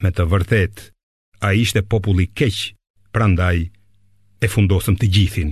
Me 0.02 0.10
të 0.10 0.24
vërtet, 0.32 0.74
a 1.46 1.52
ishte 1.52 1.82
populli 1.92 2.26
keq, 2.38 2.72
prandaj, 3.12 3.58
e 4.40 4.46
fundosëm 4.48 4.96
të 4.98 5.06
gjithin. 5.14 5.50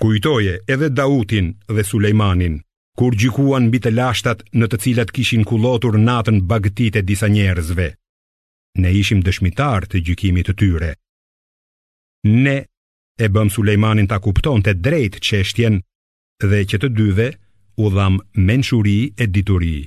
Kujtoje 0.00 0.60
edhe 0.72 0.88
Dautin 0.88 1.48
dhe 1.74 1.82
Sulejmanin, 1.84 2.60
kur 2.98 3.12
gjikuan 3.20 3.66
mbi 3.68 3.78
të 3.82 3.90
lashtat 3.98 4.46
në 4.56 4.70
të 4.70 4.78
cilat 4.82 5.10
kishin 5.14 5.44
kullotur 5.48 5.98
natën 5.98 6.38
bagtit 6.48 6.96
e 6.96 7.02
disa 7.10 7.28
njerëzve 7.28 7.90
ne 8.78 8.92
ishim 8.96 9.22
dëshmitar 9.26 9.86
të 9.90 10.02
gjykimit 10.06 10.46
të 10.50 10.54
tyre. 10.62 10.92
Ne 12.26 12.56
e 13.24 13.28
bëm 13.28 13.50
Sulejmanin 13.52 14.06
ta 14.08 14.18
kupton 14.22 14.62
të 14.64 14.74
drejt 14.84 15.18
qeshtjen 15.24 15.80
dhe 16.44 16.60
që 16.72 16.76
të 16.82 16.88
dyve 16.96 17.26
u 17.82 17.90
dham 17.96 18.20
menshuri 18.34 19.12
e 19.22 19.26
dituri. 19.26 19.78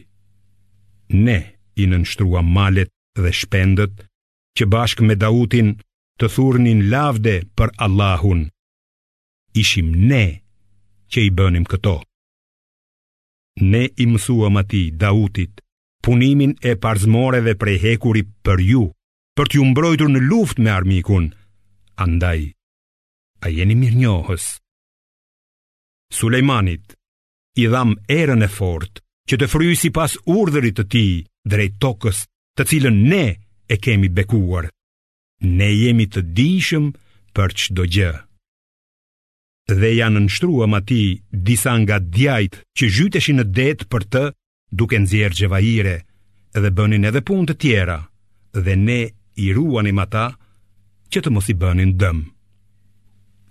Ne 1.25 1.39
i 1.81 1.85
nënshtrua 1.89 2.41
malet 2.55 2.89
dhe 3.21 3.31
shpendët 3.39 4.03
që 4.59 4.63
bashk 4.73 5.01
me 5.05 5.15
Dautin 5.15 5.73
të 6.21 6.25
thurnin 6.35 6.89
lavde 6.91 7.35
për 7.57 7.69
Allahun. 7.87 8.41
Ishim 9.61 9.89
ne 10.09 10.25
që 11.11 11.19
i 11.29 11.33
bënim 11.41 11.65
këto. 11.71 11.95
Ne 13.61 13.83
i 13.85 14.05
mësuam 14.09 14.57
ati 14.57 14.83
Dautit 15.01 15.62
punimin 16.05 16.51
e 16.69 16.75
parzmore 16.83 17.39
dhe 17.45 17.53
prej 17.61 17.77
hekuri 17.85 18.23
për 18.45 18.59
ju, 18.69 18.83
për 19.39 19.45
t'ju 19.53 19.63
mbrojtur 19.71 20.09
në 20.11 20.21
luft 20.29 20.59
me 20.61 20.71
armikun, 20.75 21.29
andaj, 22.03 22.51
a 23.39 23.45
jeni 23.55 23.77
mirë 23.83 24.01
njohës. 24.03 24.49
Sulejmanit, 26.17 26.97
i 27.63 27.69
dham 27.71 27.95
erën 28.19 28.43
e 28.45 28.51
fort, 28.59 28.99
që 29.29 29.39
të 29.39 29.47
fryjë 29.53 29.79
si 29.79 29.93
pas 29.95 30.11
urdhërit 30.29 30.75
të 30.81 30.85
ti, 30.91 31.05
drejt 31.49 31.79
tokës, 31.81 32.25
të 32.59 32.67
cilën 32.69 32.99
ne 33.09 33.23
e 33.71 33.79
kemi 33.81 34.11
bekuar, 34.13 34.67
ne 35.41 35.69
jemi 35.71 36.05
të 36.11 36.25
dishëm 36.37 36.91
për 37.35 37.55
qdo 37.61 37.87
gjë. 37.95 38.11
Dhe 39.79 39.89
janë 39.95 40.25
nështrua 40.25 40.67
ma 40.67 40.83
ti 40.83 41.01
disa 41.47 41.77
nga 41.79 41.97
djajt 42.03 42.59
që 42.77 42.85
gjyteshi 42.95 43.37
në 43.39 43.45
det 43.55 43.85
për 43.91 44.03
të 44.11 44.23
duke 44.77 44.97
nëzjerë 45.01 45.37
gjevajire 45.39 45.93
dhe 46.63 46.71
bënin 46.77 47.05
edhe 47.09 47.21
punë 47.27 47.45
të 47.49 47.55
tjera 47.61 47.97
dhe 48.65 48.73
ne 48.87 48.99
i 49.45 49.51
ruanim 49.57 50.01
ata 50.05 50.25
që 51.11 51.19
të 51.23 51.33
mos 51.33 51.47
i 51.53 51.55
bënin 51.63 51.91
dëm. 52.01 52.17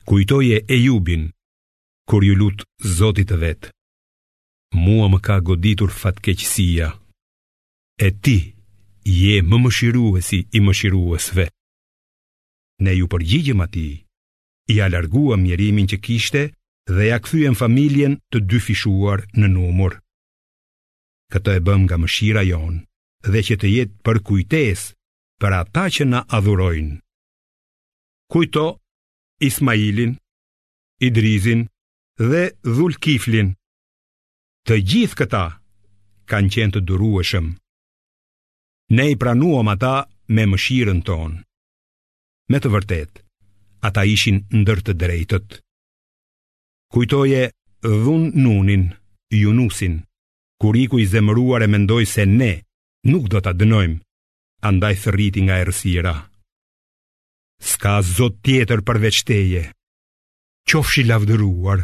Kujtoje 0.08 0.58
e 0.74 0.76
jubin, 0.84 1.24
kur 2.08 2.22
ju 2.26 2.34
lutë 2.40 2.66
zotit 2.98 3.28
të 3.30 3.36
vetë, 3.44 3.70
mua 4.84 5.06
më 5.12 5.18
ka 5.26 5.36
goditur 5.46 5.92
fatkeqësia, 6.00 6.88
e 8.06 8.08
ti 8.22 8.38
je 9.22 9.36
më 9.50 9.56
më 9.62 9.70
shiruesi 9.76 10.38
i 10.50 10.58
më 10.64 10.72
shiruesve. 10.78 11.46
Ne 12.82 12.92
ju 12.98 13.06
përgjigjëm 13.12 13.60
ati, 13.62 13.86
i 14.74 14.76
alarguam 14.86 15.40
mjerimin 15.46 15.88
që 15.92 15.98
kishte 16.04 16.42
dhe 16.90 17.04
ja 17.10 17.18
këthujem 17.22 17.54
familjen 17.62 18.18
të 18.30 18.38
dy 18.48 18.58
fishuar 18.66 19.20
në 19.38 19.46
numur 19.54 19.92
këtë 21.32 21.52
e 21.58 21.62
bëm 21.66 21.84
nga 21.86 21.96
mëshira 22.00 22.42
jonë, 22.50 22.80
dhe 23.32 23.40
që 23.46 23.54
të 23.60 23.68
jetë 23.76 23.96
për 24.06 24.18
kujtes 24.28 24.80
për 25.40 25.56
ata 25.62 25.86
që 25.94 26.04
na 26.12 26.20
adhurojnë. 26.36 26.98
Kujto 28.32 28.66
Ismailin, 29.48 30.12
Idrizin 31.08 31.62
dhe 32.30 32.42
Dhulkiflin. 32.76 33.48
Të 34.68 34.76
gjithë 34.90 35.18
këta 35.20 35.42
kanë 36.30 36.52
qenë 36.54 36.74
të 36.76 36.82
durueshëm. 36.90 37.48
Ne 38.96 39.06
i 39.10 39.16
pranuam 39.22 39.72
ata 39.72 39.94
me 40.36 40.44
mëshirën 40.52 41.00
tonë. 41.08 41.40
Me 42.50 42.58
të 42.60 42.70
vërtet, 42.74 43.12
ata 43.88 44.04
ishin 44.14 44.44
ndër 44.60 44.80
të 44.86 44.94
drejtët. 45.00 45.58
Kujtoje 46.92 47.42
dhun 48.02 48.28
nunin, 48.44 48.86
junusin, 49.42 49.98
kur 50.62 50.76
iku 50.78 51.00
i 51.02 51.07
zemëruar 51.11 51.64
e 51.64 51.66
mendoj 51.66 52.04
se 52.07 52.23
ne 52.26 52.52
nuk 53.11 53.26
do 53.26 53.40
të 53.42 53.50
dënojmë, 53.59 53.97
andaj 54.69 54.95
thëriti 55.02 55.42
nga 55.42 55.57
erësira. 55.59 56.12
Ska 57.59 57.97
zot 58.07 58.37
tjetër 58.47 58.85
për 58.87 58.99
veçteje, 59.04 59.62
qofshi 60.71 61.02
lavdëruar, 61.11 61.83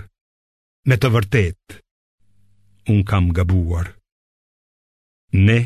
me 0.86 0.94
të 0.96 1.10
vërtet, 1.16 1.74
unë 2.94 3.02
kam 3.10 3.32
gabuar. 3.34 3.90
Ne, 5.34 5.58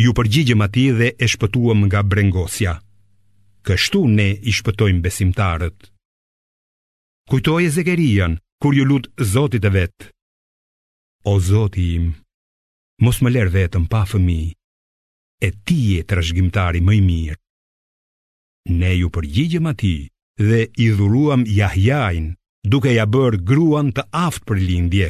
ju 0.00 0.16
përgjigjëm 0.16 0.64
ati 0.64 0.86
dhe 1.02 1.10
e 1.20 1.28
shpëtuam 1.34 1.84
nga 1.84 2.00
brengosja, 2.02 2.78
kështu 3.68 4.06
ne 4.08 4.30
i 4.40 4.56
shpëtojmë 4.56 5.04
besimtarët. 5.04 5.78
Kujtoj 7.28 7.68
e 7.68 7.70
zekerian, 7.76 8.40
kur 8.56 8.72
ju 8.72 8.88
lutë 8.88 9.20
zotit 9.36 9.68
e 9.68 9.76
vetë, 9.78 10.06
O 11.30 11.36
Zoti 11.38 11.84
im, 11.94 12.08
mos 13.00 13.20
më 13.24 13.30
lërë 13.32 13.52
vetëm 13.56 13.86
pa 13.92 14.02
fëmi, 14.08 14.42
e 15.42 15.48
ti 15.66 15.98
e 15.98 16.02
të 16.06 16.18
rëshgjimtari 16.18 16.80
më 16.84 16.92
i 16.98 17.00
mirë. 17.06 17.40
Ne 18.78 18.92
ju 18.98 19.08
përgjigjëm 19.10 19.66
ati 19.70 19.94
dhe 20.38 20.60
i 20.70 20.86
dhuruam 20.96 21.42
jahjajnë 21.48 22.36
duke 22.70 22.92
ja 22.94 23.06
bërë 23.10 23.42
gruan 23.48 23.90
të 23.94 24.06
aftë 24.24 24.46
për 24.46 24.60
lindje. 24.68 25.08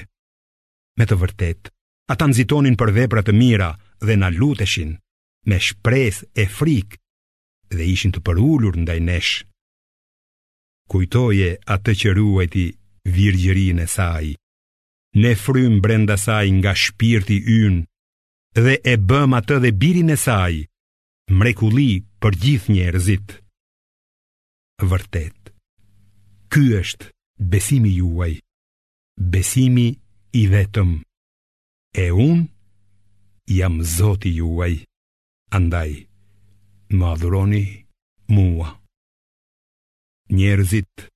Me 0.99 1.05
të 1.09 1.18
vërtet, 1.21 1.68
ata 2.12 2.29
nëzitonin 2.29 2.79
për 2.81 2.92
veprat 2.97 3.29
të 3.29 3.37
mira 3.42 3.71
dhe 4.07 4.16
në 4.16 4.33
luteshin, 4.38 4.97
me 5.49 5.57
shpreth 5.61 6.23
e 6.42 6.47
frikë 6.57 6.99
dhe 7.77 7.85
ishin 7.92 8.12
të 8.12 8.21
përullur 8.25 8.77
ndaj 8.85 8.99
neshë. 9.09 9.45
Kujtoje 10.92 11.55
atë 11.73 11.92
që 12.01 12.16
ruajti 12.18 12.64
virgjërin 13.16 13.79
e 13.85 13.87
sajë, 13.88 14.35
ne 15.14 15.35
frym 15.37 15.81
brenda 15.85 16.16
saj 16.27 16.48
nga 16.59 16.72
shpirti 16.83 17.37
ynë 17.61 17.83
dhe 18.64 18.75
e 18.92 18.94
bëm 19.09 19.31
atë 19.38 19.57
dhe 19.64 19.70
birin 19.81 20.12
e 20.12 20.16
saj 20.27 20.55
mrekulli 21.40 21.90
për 22.22 22.33
gjithë 22.44 22.70
njerëzit 22.77 23.29
vërtet 24.90 25.53
ky 26.53 26.62
është 26.81 27.07
besimi 27.53 27.92
juaj 28.01 28.33
besimi 29.35 29.88
i 30.40 30.42
vetëm 30.53 30.90
e 32.05 32.07
un 32.29 32.38
jam 33.59 33.75
zoti 33.96 34.31
juaj 34.40 34.75
andaj 35.57 35.92
më 36.96 37.05
adhuroni 37.12 37.64
mua 38.35 38.70
njerëzit 40.37 41.09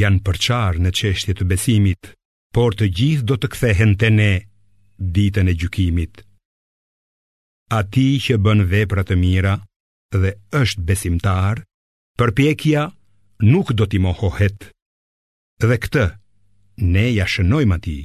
janë 0.00 0.20
përçar 0.26 0.80
në 0.80 0.90
çështje 0.98 1.36
të 1.38 1.44
besimit 1.52 2.14
por 2.54 2.74
të 2.74 2.86
gjithë 2.98 3.26
do 3.30 3.36
të 3.38 3.48
kthehen 3.54 3.92
te 4.00 4.08
ne 4.10 4.30
ditën 4.98 5.50
e 5.50 5.54
gjykimit. 5.60 6.24
Ati 7.78 8.08
që 8.24 8.38
bën 8.44 8.64
vepra 8.72 9.04
të 9.06 9.16
mira 9.18 9.54
dhe 10.10 10.30
është 10.62 10.82
besimtar, 10.88 11.62
përpjekja 12.18 12.88
nuk 13.52 13.68
do 13.78 13.86
t'i 13.86 13.98
mohohet. 14.02 14.58
Dhe 15.62 15.76
këtë, 15.82 16.04
ne 16.92 17.06
ja 17.18 17.26
shënojmë 17.28 17.76
ati. 17.78 18.00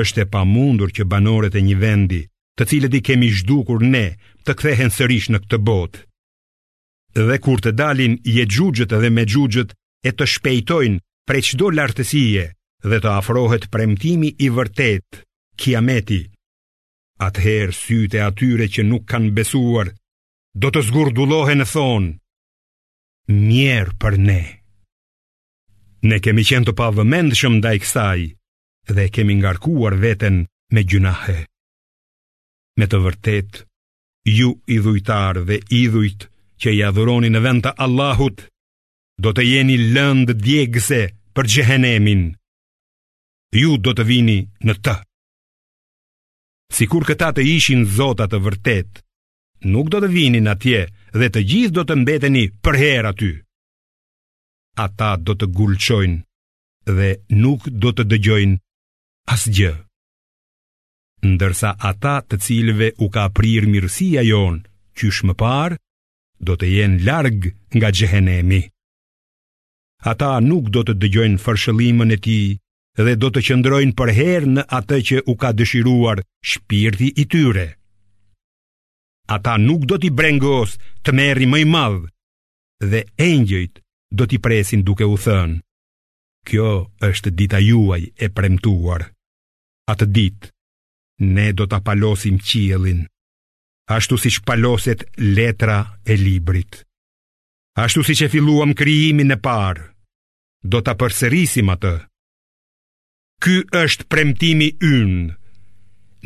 është 0.00 0.20
e 0.22 0.26
pa 0.32 0.40
mundur 0.44 0.88
që 0.96 1.04
banorët 1.12 1.54
e 1.58 1.62
një 1.68 1.76
vendi, 1.84 2.20
të 2.56 2.62
cilët 2.70 2.94
i 2.94 3.00
kemi 3.06 3.28
zhdukur 3.38 3.80
ne, 3.94 4.06
të 4.44 4.50
kthehen 4.58 4.90
sërish 4.96 5.28
në 5.32 5.38
këtë 5.44 5.58
botë. 5.68 6.00
Dhe 7.28 7.36
kur 7.44 7.58
të 7.60 7.70
dalin 7.80 8.18
je 8.36 8.44
gjugjët 8.54 8.92
dhe 9.00 9.10
me 9.16 9.24
gjugjët 9.32 9.70
e 10.04 10.10
të 10.12 10.24
shpejtojnë 10.32 11.00
prej 11.26 11.40
qdo 11.52 11.66
lartësie, 11.76 12.44
dhe 12.82 12.98
të 13.02 13.10
afrohet 13.18 13.64
premtimi 13.74 14.30
i 14.38 14.48
vërtet, 14.54 15.22
kiameti. 15.58 16.20
Atëherë 17.18 17.74
sytë 17.74 18.20
e 18.20 18.22
atyre 18.28 18.68
që 18.70 18.84
nuk 18.86 19.06
kanë 19.10 19.32
besuar, 19.34 19.90
do 20.54 20.70
të 20.70 20.84
zgurdulohen 20.86 21.58
në 21.62 21.66
thonë, 21.72 22.12
mjerë 23.34 23.96
për 24.00 24.18
ne. 24.22 24.40
Ne 26.06 26.18
kemi 26.22 26.44
qenë 26.46 26.68
të 26.68 26.76
pavëmendë 26.78 27.38
shumë 27.40 27.62
da 27.64 27.72
i 27.74 27.82
kësaj, 27.82 28.20
dhe 28.94 29.08
kemi 29.12 29.40
ngarkuar 29.40 29.98
veten 30.02 30.44
me 30.70 30.86
gjunahe. 30.86 31.38
Me 32.78 32.86
të 32.86 33.02
vërtet, 33.02 33.62
ju 34.30 34.52
idhujtar 34.70 35.42
dhe 35.48 35.58
idhujt 35.74 36.28
që 36.62 36.76
i 36.78 36.82
adhuroni 36.86 37.32
në 37.34 37.42
vend 37.42 37.66
të 37.66 37.74
Allahut, 37.82 38.38
do 39.18 39.34
të 39.34 39.42
jeni 39.50 39.78
lëndë 39.90 40.38
djegëse 40.44 41.02
për 41.34 41.50
gjehenemin 41.56 42.28
ju 43.56 43.72
do 43.80 43.92
të 43.96 44.04
vini 44.04 44.38
në 44.68 44.74
të. 44.84 44.94
Si 46.76 46.86
kur 46.86 47.06
këta 47.08 47.30
të 47.36 47.42
ishin 47.56 47.84
zotat 47.96 48.30
të 48.32 48.40
vërtet, 48.44 49.00
nuk 49.72 49.88
do 49.88 50.00
të 50.04 50.08
vini 50.12 50.42
në 50.44 50.52
atje 50.52 50.82
dhe 51.16 51.28
të 51.32 51.40
gjithë 51.50 51.74
do 51.78 51.82
të 51.88 51.96
mbeteni 52.02 52.44
për 52.62 52.78
herë 52.82 53.12
aty. 53.12 53.30
Ata 54.84 55.14
do 55.24 55.32
të 55.34 55.48
gulqojnë 55.56 56.92
dhe 56.98 57.08
nuk 57.40 57.64
do 57.82 57.90
të 57.96 58.04
dëgjojnë 58.10 58.58
asgjë. 59.34 59.72
Ndërsa 61.32 61.72
ata 61.90 62.18
të 62.28 62.36
cilve 62.44 62.92
u 63.04 63.08
ka 63.14 63.24
prirë 63.36 63.66
mirësia 63.72 64.22
jonë, 64.28 64.62
qysh 64.98 65.24
më 65.26 65.34
parë, 65.40 65.76
do 66.46 66.54
të 66.54 66.66
jenë 66.76 67.02
largë 67.08 67.50
nga 67.74 67.90
gjehenemi. 67.96 68.60
Ata 70.12 70.36
nuk 70.46 70.70
do 70.70 70.84
të 70.86 70.94
dëgjojnë 71.02 71.42
fërshëlimën 71.44 72.14
e 72.14 72.18
ti, 72.24 72.38
dhe 73.04 73.14
do 73.22 73.28
të 73.30 73.40
qëndrojnë 73.46 73.94
për 73.98 74.10
herë 74.18 74.48
në 74.56 74.62
atë 74.78 74.96
që 75.08 75.18
u 75.30 75.34
ka 75.40 75.52
dëshiruar 75.58 76.22
shpirti 76.50 77.12
i 77.22 77.24
tyre. 77.30 77.66
Ata 79.36 79.58
nuk 79.60 79.84
do 79.86 79.98
t'i 80.00 80.10
brengos 80.18 80.74
të 81.04 81.14
merri 81.18 81.46
më 81.50 81.58
i 81.62 81.66
madh 81.74 82.00
dhe 82.90 83.02
engjëjt 83.26 83.80
do 84.18 84.26
t'i 84.26 84.40
presin 84.44 84.82
duke 84.88 85.06
u 85.06 85.16
thënë: 85.26 85.60
Kjo 86.48 86.68
është 87.08 87.34
dita 87.38 87.60
juaj 87.68 88.02
e 88.24 88.26
premtuar. 88.36 89.04
Atë 89.92 90.06
ditë 90.16 90.50
ne 91.36 91.46
do 91.56 91.66
ta 91.70 91.78
palosim 91.84 92.38
qiellin, 92.48 93.02
ashtu 93.94 94.18
siç 94.24 94.42
paloset 94.48 95.04
letra 95.36 95.78
e 96.06 96.16
librit. 96.18 96.72
Ashtu 97.78 98.02
siç 98.04 98.24
e 98.26 98.28
filluam 98.32 98.74
krijimin 98.74 99.34
e 99.36 99.38
parë, 99.46 99.86
do 100.72 100.78
ta 100.82 100.96
përsërisim 100.98 101.68
atë. 101.76 101.94
Ky 103.38 103.54
është 103.78 104.06
premtimi 104.10 104.68
ynë. 104.86 105.34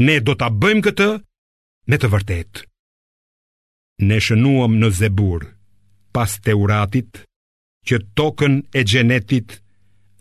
Ne 0.08 0.14
do 0.24 0.32
ta 0.40 0.48
bëjmë 0.48 0.84
këtë 0.88 1.08
me 1.92 1.96
të 2.00 2.08
vërtetë. 2.14 2.62
Ne 4.08 4.16
shënuam 4.24 4.78
në 4.80 4.88
Zebur, 4.98 5.44
pas 6.16 6.32
Teuratit, 6.46 7.20
që 7.86 7.96
tokën 8.18 8.54
e 8.78 8.84
Xhenetit 8.88 9.58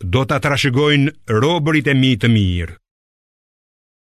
do 0.04 0.26
ta 0.28 0.36
trashëgojnë 0.44 1.32
robërit 1.40 1.88
e 1.88 1.96
mi 2.02 2.12
të 2.20 2.28
mirë. 2.34 2.76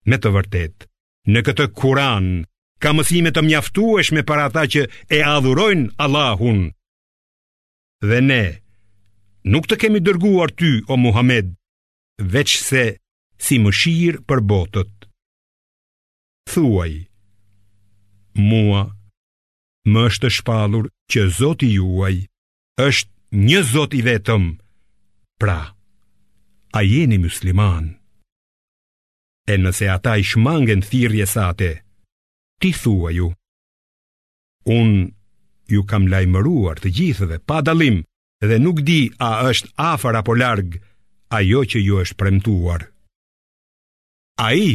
Me 0.07 0.15
të 0.21 0.31
vërtetë, 0.37 0.87
në 1.33 1.43
këtë 1.47 1.67
Kur'an 1.81 2.31
ka 2.79 2.95
mësime 2.95 3.33
të 3.35 3.43
mjaftueshme 3.49 4.23
për 4.29 4.45
ata 4.47 4.63
që 4.73 4.87
e 5.11 5.19
adhurojnë 5.35 5.91
Allahun. 6.05 6.63
Dhe 8.05 8.23
ne 8.31 8.41
nuk 9.51 9.67
të 9.67 9.75
kemi 9.83 9.99
dërguar 10.07 10.53
ty 10.55 10.71
o 10.87 10.95
Muhammed, 11.03 11.51
veç 12.19 12.57
se 12.61 12.83
si 13.37 13.59
mëshirë 13.61 14.23
për 14.25 14.39
botët. 14.49 15.07
Thuaj, 16.49 17.05
mua, 18.35 18.83
më 19.87 20.01
është 20.09 20.29
shpalur 20.39 20.89
që 21.11 21.27
zoti 21.37 21.69
juaj 21.77 22.15
është 22.81 23.37
një 23.37 23.59
zot 23.71 23.93
i 23.93 24.01
vetëm, 24.05 24.45
pra, 25.39 25.73
a 26.73 26.79
jeni 26.81 27.17
musliman. 27.21 27.93
E 29.47 29.55
nëse 29.57 29.87
ata 29.87 30.17
i 30.19 30.23
shmangen 30.27 30.81
thirje 30.83 31.25
sate, 31.29 31.69
ti 32.59 32.73
thua 32.73 33.13
ju, 33.15 33.29
unë 34.65 34.99
ju 35.71 35.81
kam 35.83 36.07
lajmëruar 36.11 36.79
të 36.79 36.89
gjithë 36.97 37.27
dhe 37.31 37.37
pa 37.47 37.61
dalim, 37.61 38.01
dhe 38.47 38.57
nuk 38.59 38.81
di 38.87 39.01
a 39.23 39.31
është 39.51 39.71
afar 39.91 40.15
apo 40.19 40.35
largë 40.37 40.79
ajo 41.35 41.61
që 41.71 41.79
ju 41.85 41.97
është 42.03 42.17
premtuar. 42.19 42.87
A 44.47 44.53
i, 44.53 44.69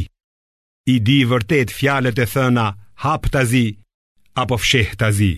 i 0.88 0.94
di 1.06 1.18
vërtet 1.30 1.70
fjalet 1.78 2.18
e 2.18 2.26
thëna 2.32 2.66
hap 3.04 3.28
të 3.32 3.42
zi, 3.52 3.66
apo 4.42 4.56
fsheh 4.62 4.90
të 5.00 5.08
zi. 5.18 5.32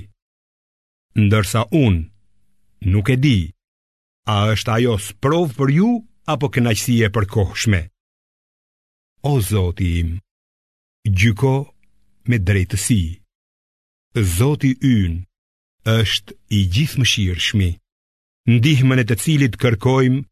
Ndërsa 1.25 1.67
unë, 1.75 2.05
nuk 2.93 3.07
e 3.15 3.19
di, 3.25 3.39
a 4.35 4.55
është 4.55 4.73
ajo 4.79 4.95
sprov 5.09 5.55
për 5.59 5.69
ju, 5.79 5.91
apo 6.33 6.47
kënaqësi 6.55 6.97
e 7.07 7.13
për 7.15 7.27
kohëshme. 7.35 7.81
O 9.31 9.35
zoti 9.51 9.91
im, 10.01 10.11
gjyko 11.17 11.55
me 12.29 12.39
drejtësi, 12.49 13.03
zoti 14.37 14.75
yn, 14.91 15.21
është 15.85 16.33
i 16.57 16.61
gjithë 16.75 17.01
mëshirë 17.03 17.45
shmi, 17.47 17.71
ndihmën 18.55 19.01
e 19.01 19.05
të 19.09 19.17
cilit 19.23 19.57
kërkojmë, 19.61 20.25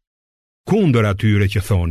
kundër 0.67 1.05
atyre 1.11 1.47
që 1.53 1.61
thon 1.67 1.81